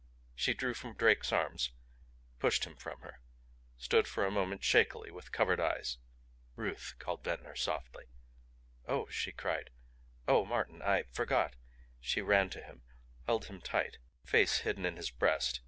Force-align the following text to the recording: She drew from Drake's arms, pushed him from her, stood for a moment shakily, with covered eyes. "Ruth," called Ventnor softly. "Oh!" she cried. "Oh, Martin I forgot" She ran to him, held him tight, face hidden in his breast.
She 0.33 0.55
drew 0.55 0.73
from 0.73 0.95
Drake's 0.95 1.31
arms, 1.31 1.73
pushed 2.39 2.63
him 2.65 2.75
from 2.75 3.01
her, 3.01 3.21
stood 3.77 4.07
for 4.07 4.25
a 4.25 4.31
moment 4.31 4.63
shakily, 4.63 5.11
with 5.11 5.31
covered 5.31 5.59
eyes. 5.59 5.99
"Ruth," 6.55 6.95
called 6.97 7.23
Ventnor 7.23 7.53
softly. 7.55 8.05
"Oh!" 8.87 9.05
she 9.09 9.31
cried. 9.31 9.69
"Oh, 10.27 10.43
Martin 10.43 10.81
I 10.81 11.03
forgot" 11.03 11.55
She 12.01 12.19
ran 12.19 12.49
to 12.49 12.63
him, 12.63 12.81
held 13.27 13.45
him 13.45 13.61
tight, 13.61 13.99
face 14.25 14.61
hidden 14.61 14.87
in 14.87 14.97
his 14.97 15.11
breast. 15.11 15.59